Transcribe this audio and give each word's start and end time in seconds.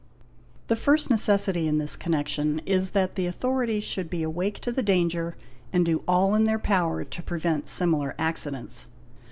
The 0.65 0.75
first 0.75 1.11
necessity 1.11 1.67
in 1.67 1.77
this 1.77 1.95
connection 1.95 2.57
is 2.65 2.89
that 2.89 3.13
the 3.13 3.27
authorities 3.27 3.83
should 3.83 4.09
be 4.09 4.23
awake 4.23 4.57
to 4.61 4.71
the 4.71 4.81
danger 4.81 5.37
and 5.71 5.85
do 5.85 6.03
all 6.07 6.33
in 6.33 6.45
their 6.45 6.57
power 6.57 7.03
to 7.03 7.21
prevent 7.21 7.69
similar 7.69 8.15
accidents. 8.17 8.87